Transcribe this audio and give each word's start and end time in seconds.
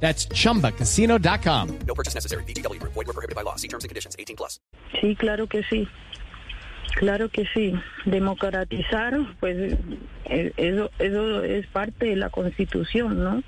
That's 0.00 0.28
chumbacasino.com. 0.28 1.78
No 1.86 1.94
purchase 1.94 2.14
necessary. 2.14 2.44
BGW. 2.44 2.80
Void 2.82 3.06
were 3.06 3.12
prohibited 3.12 3.34
by 3.34 3.42
law. 3.42 3.56
See 3.56 3.68
terms 3.68 3.84
and 3.84 3.88
conditions. 3.88 4.14
18 4.18 4.36
plus. 4.36 4.60
Sí, 5.00 5.16
claro 5.16 5.46
que 5.46 5.62
sí. 5.64 5.88
Claro 6.96 7.28
que 7.28 7.46
sí. 7.54 7.74
Democratizar, 8.04 9.18
pues 9.40 9.74
eh, 10.24 10.52
eso, 10.56 10.90
eso 10.98 11.42
es 11.44 11.66
parte 11.66 12.06
de 12.06 12.16
la 12.16 12.30
Constitución, 12.30 13.22
¿no? 13.22 13.42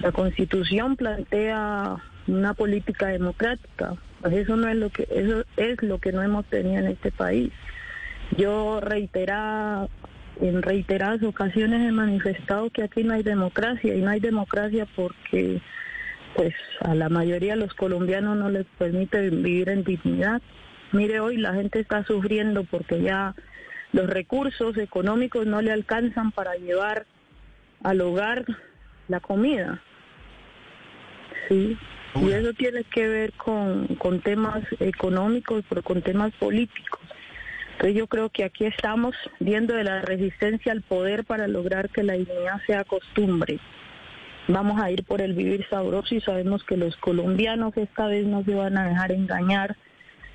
La 0.00 0.12
Constitución 0.12 0.96
plantea 0.96 1.96
una 2.26 2.54
política 2.54 3.06
democrática. 3.08 3.94
Pues 4.20 4.34
eso 4.34 4.56
no 4.56 4.68
es 4.68 4.76
lo 4.76 4.90
que 4.90 5.08
eso 5.10 5.44
es 5.56 5.82
lo 5.82 5.98
que 5.98 6.12
no 6.12 6.22
hemos 6.22 6.44
tenido 6.46 6.78
en 6.78 6.86
este 6.86 7.10
país. 7.10 7.52
Yo 8.36 8.80
reitera 8.80 9.88
en 10.40 10.62
reiteradas 10.62 11.22
ocasiones 11.22 11.88
he 11.88 11.92
manifestado 11.92 12.70
que 12.70 12.82
aquí 12.82 13.04
no 13.04 13.14
hay 13.14 13.22
democracia 13.22 13.94
y 13.94 14.00
no 14.00 14.10
hay 14.10 14.20
democracia 14.20 14.86
porque 14.96 15.60
pues 16.34 16.54
a 16.80 16.94
la 16.94 17.08
mayoría 17.08 17.54
de 17.54 17.60
los 17.60 17.74
colombianos 17.74 18.36
no 18.36 18.48
les 18.48 18.66
permite 18.78 19.28
vivir 19.30 19.68
en 19.68 19.84
dignidad. 19.84 20.40
Mire, 20.92 21.20
hoy 21.20 21.36
la 21.36 21.54
gente 21.54 21.80
está 21.80 22.04
sufriendo 22.04 22.64
porque 22.64 23.02
ya 23.02 23.34
los 23.92 24.08
recursos 24.08 24.76
económicos 24.78 25.46
no 25.46 25.60
le 25.60 25.72
alcanzan 25.72 26.32
para 26.32 26.54
llevar 26.54 27.06
al 27.82 28.00
hogar 28.00 28.44
la 29.08 29.20
comida. 29.20 29.82
Sí, 31.48 31.76
y 32.14 32.30
eso 32.30 32.52
tiene 32.54 32.84
que 32.84 33.08
ver 33.08 33.32
con, 33.34 33.86
con 33.96 34.20
temas 34.20 34.62
económicos, 34.80 35.64
pero 35.68 35.82
con 35.82 36.02
temas 36.02 36.32
políticos. 36.34 37.01
Entonces 37.82 37.98
yo 37.98 38.06
creo 38.06 38.30
que 38.30 38.44
aquí 38.44 38.64
estamos 38.64 39.12
viendo 39.40 39.74
de 39.74 39.82
la 39.82 40.02
resistencia 40.02 40.70
al 40.70 40.82
poder 40.82 41.24
para 41.24 41.48
lograr 41.48 41.90
que 41.90 42.04
la 42.04 42.12
dignidad 42.12 42.62
sea 42.64 42.84
costumbre. 42.84 43.58
Vamos 44.46 44.80
a 44.80 44.88
ir 44.92 45.02
por 45.02 45.20
el 45.20 45.32
vivir 45.32 45.66
sabroso 45.68 46.14
y 46.14 46.20
sabemos 46.20 46.62
que 46.62 46.76
los 46.76 46.94
colombianos 46.98 47.76
esta 47.76 48.06
vez 48.06 48.24
no 48.24 48.44
se 48.44 48.54
van 48.54 48.78
a 48.78 48.86
dejar 48.86 49.10
engañar 49.10 49.76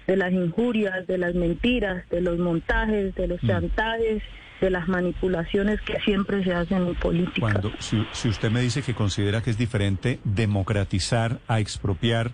de 0.07 0.17
las 0.17 0.33
injurias, 0.33 1.07
de 1.07 1.17
las 1.19 1.35
mentiras, 1.35 2.03
de 2.09 2.19
los 2.19 2.37
montajes, 2.37 3.15
de 3.15 3.27
los 3.27 3.39
chantajes, 3.39 4.21
de 4.59 4.69
las 4.69 4.89
manipulaciones 4.89 5.79
que 5.79 6.01
siempre 6.01 6.43
se 6.43 6.53
hacen 6.53 6.85
en 6.85 6.95
política. 6.95 7.39
Cuando, 7.39 7.71
si, 7.79 8.05
si 8.11 8.27
usted 8.27 8.51
me 8.51 8.59
dice 8.59 8.81
que 8.81 8.93
considera 8.93 9.41
que 9.41 9.51
es 9.51 9.57
diferente 9.57 10.19
democratizar 10.25 11.39
a 11.47 11.61
expropiar, 11.61 12.33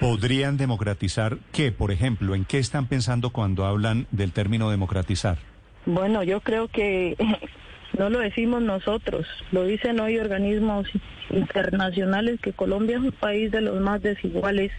¿podrían 0.00 0.56
democratizar 0.56 1.36
qué, 1.52 1.70
por 1.70 1.92
ejemplo? 1.92 2.34
¿En 2.34 2.44
qué 2.44 2.58
están 2.58 2.86
pensando 2.86 3.30
cuando 3.30 3.66
hablan 3.66 4.06
del 4.10 4.32
término 4.32 4.70
democratizar? 4.70 5.38
Bueno, 5.86 6.22
yo 6.22 6.40
creo 6.40 6.68
que 6.68 7.16
no 7.98 8.08
lo 8.10 8.18
decimos 8.20 8.62
nosotros, 8.62 9.26
lo 9.52 9.64
dicen 9.64 10.00
hoy 10.00 10.18
organismos 10.18 10.88
internacionales 11.30 12.40
que 12.40 12.52
Colombia 12.52 12.96
es 12.96 13.02
un 13.02 13.12
país 13.12 13.52
de 13.52 13.60
los 13.60 13.80
más 13.80 14.02
desiguales 14.02 14.72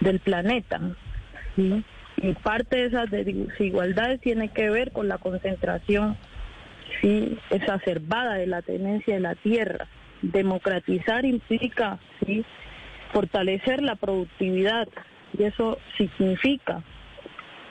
del 0.00 0.18
planeta. 0.20 0.80
¿sí? 1.54 1.84
Y 2.16 2.32
parte 2.32 2.76
de 2.76 2.86
esas 2.86 3.10
desigualdades 3.10 4.20
tiene 4.20 4.48
que 4.48 4.70
ver 4.70 4.92
con 4.92 5.08
la 5.08 5.18
concentración 5.18 6.16
sí, 7.00 7.38
exacerbada 7.50 8.34
de 8.34 8.46
la 8.46 8.62
tenencia 8.62 9.14
de 9.14 9.20
la 9.20 9.34
tierra. 9.34 9.86
Democratizar 10.22 11.24
implica 11.24 12.00
¿sí? 12.26 12.44
Fortalecer 13.12 13.82
la 13.82 13.96
productividad. 13.96 14.88
Y 15.38 15.44
eso 15.44 15.78
significa 15.96 16.82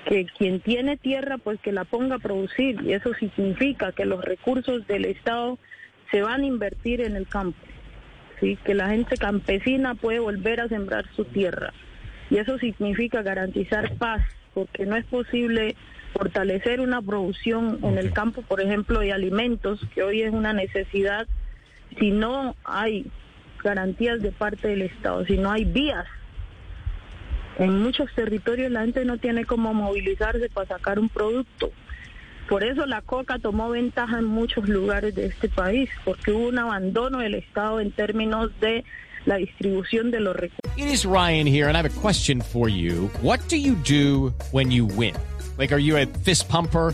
que 0.08 0.26
quien 0.26 0.62
tiene 0.62 0.98
tierra 0.98 1.38
pues 1.38 1.60
que 1.60 1.72
la 1.72 1.84
ponga 1.84 2.16
a 2.16 2.20
producir. 2.20 2.82
Y 2.84 2.94
eso 2.94 3.14
significa 3.16 3.92
que 3.92 4.06
los 4.06 4.24
recursos 4.24 4.86
del 4.88 5.06
Estado 5.06 5.58
se 6.12 6.22
van 6.22 6.42
a 6.42 6.46
invertir 6.46 7.02
en 7.02 7.16
el 7.16 7.28
campo, 7.28 7.60
¿sí? 8.40 8.58
que 8.64 8.74
la 8.74 8.90
gente 8.90 9.18
campesina 9.18 9.96
puede 9.96 10.20
volver 10.20 10.62
a 10.62 10.70
sembrar 10.70 11.06
su 11.16 11.26
tierra. 11.26 11.74
Y 12.30 12.38
eso 12.38 12.58
significa 12.58 13.22
garantizar 13.22 13.96
paz 13.96 14.22
porque 14.54 14.86
no 14.86 14.96
es 14.96 15.06
posible 15.06 15.76
fortalecer 16.14 16.80
una 16.80 17.02
producción 17.02 17.80
en 17.84 17.98
el 17.98 18.12
campo, 18.12 18.42
por 18.42 18.62
ejemplo, 18.62 19.02
de 19.02 19.14
alimentos, 19.14 19.80
que 19.94 20.04
hoy 20.04 20.22
es 20.22 20.32
una 20.32 20.54
necesidad, 20.54 21.28
si 22.00 22.12
no 22.12 22.56
hay 22.64 23.06
garantías 23.64 24.22
de 24.22 24.32
parte 24.32 24.68
del 24.68 24.84
Estado, 24.84 25.26
si 25.26 25.38
no 25.38 25.52
hay 25.52 25.66
vías. 25.66 26.06
En 27.58 27.82
muchos 27.82 28.14
territorios 28.14 28.72
la 28.72 28.82
gente 28.82 29.04
no 29.06 29.18
tiene 29.18 29.46
cómo 29.46 29.74
movilizarse 29.74 30.50
para 30.50 30.68
sacar 30.68 31.00
un 31.00 31.10
producto. 31.10 31.72
Por 32.48 32.64
eso 32.64 32.86
la 32.86 33.02
coca 33.02 33.40
tomó 33.40 33.70
ventaja 33.70 34.20
en 34.20 34.26
muchos 34.26 34.70
lugares 34.70 35.14
de 35.16 35.26
este 35.26 35.50
país, 35.50 35.90
porque 36.06 36.32
hubo 36.32 36.48
un 36.48 36.60
abandono 36.60 37.20
del 37.20 37.36
Estado 37.36 37.82
en 37.82 37.92
términos 37.92 38.52
de 38.62 38.86
la 39.26 39.36
distribución 39.36 40.12
de 40.12 40.22
los 40.22 40.36
recursos. 40.36 40.72
It 40.78 40.86
is 40.86 41.06
Ryan 41.06 41.46
here, 41.46 41.68
and 41.68 41.76
I 41.76 41.82
have 41.82 41.86
a 41.86 42.02
question 42.02 42.42
for 42.42 42.70
you. 42.70 43.10
What 43.22 43.40
do 43.50 43.58
you 43.58 43.76
do 43.76 44.34
when 44.52 44.72
you 44.72 44.86
win? 44.86 45.16
Like, 45.58 45.74
are 45.74 45.82
you 45.82 45.98
a 45.98 46.06
fist 46.24 46.48
pumper? 46.48 46.94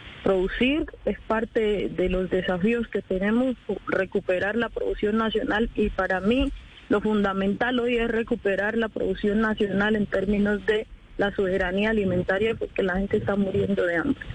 Producir 0.23 0.85
es 1.05 1.19
parte 1.21 1.89
de 1.89 2.09
los 2.09 2.29
desafíos 2.29 2.87
que 2.87 3.01
tenemos, 3.01 3.55
recuperar 3.87 4.55
la 4.55 4.69
producción 4.69 5.17
nacional 5.17 5.69
y 5.75 5.89
para 5.89 6.19
mí 6.19 6.51
lo 6.89 7.01
fundamental 7.01 7.79
hoy 7.79 7.97
es 7.97 8.09
recuperar 8.09 8.77
la 8.77 8.89
producción 8.89 9.41
nacional 9.41 9.95
en 9.95 10.05
términos 10.05 10.65
de 10.65 10.85
la 11.17 11.33
soberanía 11.35 11.91
alimentaria 11.91 12.53
porque 12.55 12.83
la 12.83 12.97
gente 12.97 13.17
está 13.17 13.35
muriendo 13.35 13.85
de 13.85 13.97
hambre. 13.97 14.25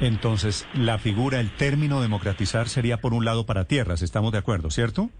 Entonces, 0.00 0.66
la 0.74 0.98
figura, 0.98 1.40
el 1.40 1.50
término 1.50 2.00
democratizar 2.00 2.68
sería 2.68 2.96
por 2.96 3.14
un 3.14 3.24
lado 3.24 3.46
para 3.46 3.64
tierras, 3.64 4.02
estamos 4.02 4.32
de 4.32 4.38
acuerdo, 4.38 4.70
¿cierto? 4.70 5.10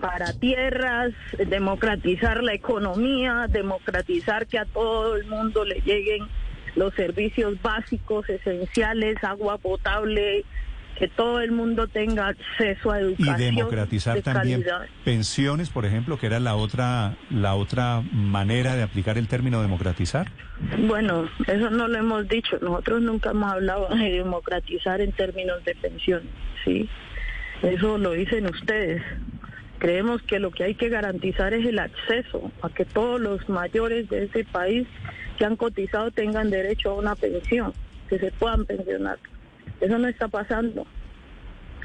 Para 0.00 0.32
tierras, 0.32 1.12
democratizar 1.48 2.42
la 2.42 2.54
economía, 2.54 3.46
democratizar 3.48 4.46
que 4.46 4.58
a 4.58 4.64
todo 4.64 5.16
el 5.16 5.26
mundo 5.26 5.64
le 5.64 5.80
lleguen 5.80 6.26
los 6.74 6.94
servicios 6.94 7.60
básicos, 7.60 8.28
esenciales, 8.28 9.22
agua 9.22 9.58
potable, 9.58 10.44
que 10.98 11.08
todo 11.08 11.40
el 11.40 11.52
mundo 11.52 11.88
tenga 11.88 12.28
acceso 12.28 12.90
a 12.90 13.00
educación. 13.00 13.40
Y 13.40 13.44
democratizar 13.44 14.20
también 14.22 14.64
pensiones, 15.04 15.70
por 15.70 15.84
ejemplo, 15.84 16.18
que 16.18 16.26
era 16.26 16.38
la 16.38 16.54
otra, 16.54 17.16
la 17.30 17.54
otra 17.54 18.02
manera 18.12 18.76
de 18.76 18.82
aplicar 18.82 19.18
el 19.18 19.26
término 19.28 19.62
democratizar. 19.62 20.30
Bueno, 20.86 21.28
eso 21.46 21.70
no 21.70 21.88
lo 21.88 21.98
hemos 21.98 22.28
dicho. 22.28 22.58
Nosotros 22.60 23.02
nunca 23.02 23.30
hemos 23.30 23.52
hablado 23.52 23.88
de 23.88 24.12
democratizar 24.12 25.00
en 25.00 25.12
términos 25.12 25.64
de 25.64 25.74
pensiones, 25.74 26.28
¿sí? 26.64 26.88
Eso 27.62 27.98
lo 27.98 28.12
dicen 28.12 28.46
ustedes. 28.46 29.02
Creemos 29.78 30.22
que 30.22 30.38
lo 30.38 30.52
que 30.52 30.64
hay 30.64 30.74
que 30.74 30.88
garantizar 30.88 31.54
es 31.54 31.66
el 31.66 31.78
acceso 31.80 32.52
a 32.62 32.68
que 32.68 32.84
todos 32.84 33.20
los 33.20 33.48
mayores 33.48 34.08
de 34.08 34.24
ese 34.24 34.44
país 34.44 34.86
que 35.38 35.44
han 35.44 35.56
cotizado 35.56 36.10
tengan 36.10 36.50
derecho 36.50 36.90
a 36.90 36.94
una 36.94 37.16
pensión, 37.16 37.72
que 38.08 38.18
se 38.18 38.30
puedan 38.32 38.64
pensionar. 38.64 39.18
Eso 39.80 39.98
no 39.98 40.08
está 40.08 40.28
pasando. 40.28 40.86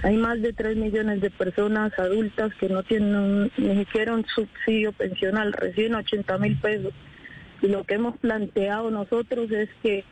Hay 0.03 0.15
más 0.15 0.41
de 0.41 0.53
3 0.53 0.77
millones 0.77 1.21
de 1.21 1.31
personas 1.31 1.97
adultas 1.97 2.53
que 2.59 2.69
no 2.69 2.83
tienen 2.83 3.51
ni 3.57 3.77
siquiera 3.77 4.13
un 4.13 4.25
subsidio 4.25 4.91
pensional, 4.91 5.53
reciben 5.53 5.95
80 5.95 6.37
mil 6.37 6.59
pesos. 6.59 6.93
Y 7.61 7.67
lo 7.67 7.83
que 7.83 7.95
hemos 7.95 8.17
planteado 8.17 8.91
nosotros 8.91 9.49
es 9.51 9.69
que 9.81 10.03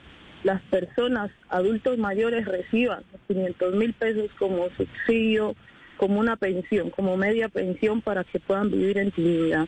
las 0.44 0.62
personas 0.64 1.32
adultos 1.50 1.98
mayores 1.98 2.46
reciban 2.46 3.04
500 3.28 3.76
mil 3.76 3.94
pesos 3.94 4.32
como 4.40 4.70
subsidio, 4.76 5.56
como 5.98 6.20
una 6.20 6.36
pensión, 6.36 6.90
como 6.90 7.18
media 7.18 7.50
pensión 7.50 8.02
para 8.02 8.24
que 8.24 8.40
puedan 8.40 8.72
vivir 8.72 8.98
en 8.98 9.14
dignidad. 9.16 9.68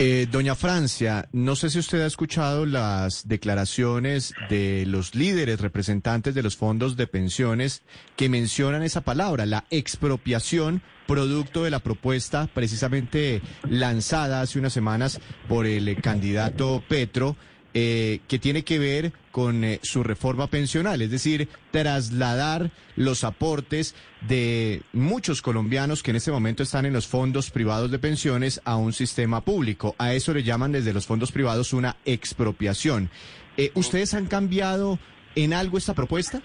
Eh, 0.00 0.28
doña 0.30 0.54
Francia, 0.54 1.28
no 1.32 1.56
sé 1.56 1.70
si 1.70 1.80
usted 1.80 2.02
ha 2.02 2.06
escuchado 2.06 2.66
las 2.66 3.26
declaraciones 3.26 4.32
de 4.48 4.84
los 4.86 5.16
líderes 5.16 5.60
representantes 5.60 6.36
de 6.36 6.42
los 6.44 6.56
fondos 6.56 6.96
de 6.96 7.08
pensiones 7.08 7.82
que 8.14 8.28
mencionan 8.28 8.84
esa 8.84 9.00
palabra, 9.00 9.44
la 9.44 9.64
expropiación, 9.70 10.82
producto 11.08 11.64
de 11.64 11.70
la 11.70 11.80
propuesta 11.80 12.48
precisamente 12.54 13.42
lanzada 13.68 14.40
hace 14.40 14.60
unas 14.60 14.72
semanas 14.72 15.20
por 15.48 15.66
el 15.66 16.00
candidato 16.00 16.80
Petro 16.88 17.36
eh, 17.74 18.20
que 18.28 18.38
tiene 18.38 18.64
que 18.64 18.78
ver 18.78 19.12
con 19.30 19.62
eh, 19.62 19.78
su 19.82 20.02
reforma 20.02 20.46
pensional, 20.46 21.02
es 21.02 21.10
decir, 21.10 21.48
trasladar 21.70 22.70
los 22.96 23.24
aportes 23.24 23.94
de 24.22 24.82
muchos 24.92 25.42
colombianos 25.42 26.02
que 26.02 26.10
en 26.10 26.16
este 26.16 26.32
momento 26.32 26.62
están 26.62 26.86
en 26.86 26.92
los 26.94 27.06
fondos 27.06 27.50
privados 27.50 27.90
de 27.90 27.98
pensiones 27.98 28.60
a 28.64 28.76
un 28.76 28.92
sistema 28.92 29.42
público. 29.42 29.94
A 29.98 30.14
eso 30.14 30.32
le 30.32 30.42
llaman 30.42 30.72
desde 30.72 30.92
los 30.92 31.06
fondos 31.06 31.30
privados 31.30 31.72
una 31.72 31.96
expropiación. 32.04 33.10
Eh, 33.58 33.70
¿Ustedes 33.74 34.14
han 34.14 34.26
cambiado 34.26 34.98
en 35.34 35.52
algo 35.52 35.78
esta 35.78 35.94
propuesta? 35.94 36.40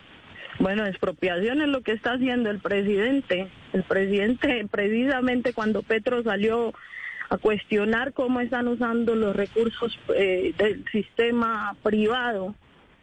Bueno, 0.59 0.85
expropiación 0.85 1.61
es 1.61 1.67
lo 1.69 1.81
que 1.81 1.93
está 1.93 2.13
haciendo 2.13 2.51
el 2.51 2.59
presidente. 2.59 3.47
El 3.71 3.83
presidente, 3.83 4.67
precisamente 4.69 5.53
cuando 5.53 5.81
Petro 5.83 6.21
salió 6.21 6.73
a 7.33 7.39
cuestionar 7.39 8.13
cómo 8.13 8.41
están 8.41 8.67
usando 8.67 9.15
los 9.15 9.35
recursos 9.35 9.97
eh, 10.15 10.53
del 10.55 10.85
sistema 10.91 11.75
privado, 11.81 12.53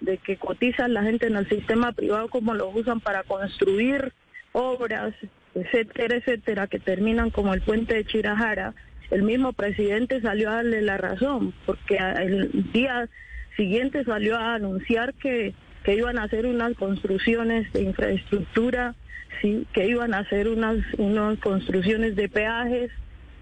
de 0.00 0.18
que 0.18 0.36
cotizan 0.36 0.94
la 0.94 1.02
gente 1.02 1.26
en 1.26 1.34
el 1.34 1.48
sistema 1.48 1.90
privado, 1.90 2.28
cómo 2.28 2.54
lo 2.54 2.68
usan 2.68 3.00
para 3.00 3.24
construir 3.24 4.12
obras, 4.52 5.14
etcétera, 5.56 6.16
etcétera, 6.16 6.68
que 6.68 6.78
terminan 6.78 7.30
como 7.30 7.52
el 7.54 7.62
puente 7.62 7.94
de 7.94 8.04
Chirajara. 8.04 8.72
El 9.10 9.24
mismo 9.24 9.52
presidente 9.52 10.20
salió 10.20 10.48
a 10.50 10.56
darle 10.56 10.80
la 10.80 10.96
razón, 10.96 11.52
porque 11.66 11.96
el 11.96 12.70
día 12.72 13.08
siguiente 13.56 14.04
salió 14.04 14.36
a 14.36 14.54
anunciar 14.54 15.12
que, 15.14 15.54
que 15.82 15.96
iban 15.96 16.18
a 16.18 16.24
hacer 16.24 16.46
unas 16.46 16.76
construcciones 16.76 17.72
de 17.72 17.82
infraestructura, 17.82 18.94
sí, 19.42 19.66
que 19.72 19.88
iban 19.88 20.14
a 20.14 20.18
hacer 20.18 20.46
unas, 20.46 20.76
unas 20.98 21.36
construcciones 21.40 22.14
de 22.14 22.28
peajes, 22.28 22.92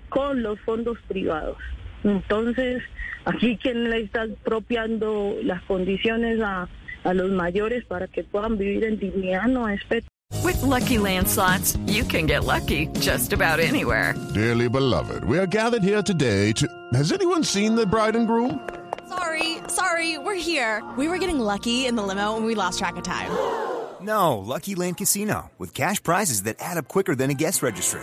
con 0.09 0.43
los 0.43 0.59
fondos 0.61 0.99
privados. 1.09 1.57
Entonces, 2.05 2.83
aquí 3.25 3.57
quien 3.57 3.91
le 3.91 4.03
está 4.03 4.23
apropiando 4.23 5.37
las 5.43 5.63
condiciones 5.63 6.41
a, 6.41 6.69
a 7.05 7.15
los 7.15 7.31
mayores 7.31 7.85
para 7.85 8.07
que 8.07 8.25
puedan 8.25 8.59
vivir 8.59 8.85
en 8.85 8.99
dignidad 8.99 9.47
no 9.47 9.69
es 9.69 9.81
With 10.45 10.63
lucky 10.63 10.99
landslots, 10.99 11.79
you 11.87 12.05
can 12.05 12.27
get 12.27 12.45
lucky 12.45 12.87
just 13.01 13.33
about 13.33 13.61
anywhere. 13.61 14.15
Dearly 14.35 14.69
beloved, 14.69 15.25
we 15.25 15.39
are 15.39 15.47
gathered 15.47 15.83
here 15.83 16.03
today 16.03 16.53
to. 16.53 16.67
Has 16.93 17.13
anyone 17.13 17.43
seen 17.43 17.75
the 17.75 17.87
bride 17.87 18.15
and 18.15 18.27
groom? 18.27 18.61
Sorry, 19.09 19.57
sorry, 19.69 20.19
we're 20.19 20.35
here. 20.35 20.83
We 20.97 21.09
were 21.09 21.19
getting 21.19 21.41
lucky 21.41 21.87
in 21.87 21.97
the 21.97 22.03
limo 22.03 22.37
and 22.37 22.45
we 22.45 22.55
lost 22.55 22.79
track 22.79 22.97
of 22.97 23.05
time. 23.05 23.31
No, 24.01 24.39
Lucky 24.39 24.75
Land 24.75 24.99
Casino, 24.99 25.51
with 25.59 25.75
cash 25.75 26.01
prizes 26.03 26.45
that 26.45 26.57
add 26.61 26.79
up 26.79 26.89
quicker 26.89 27.15
than 27.17 27.31
a 27.31 27.35
guest 27.35 27.63
registry 27.63 28.03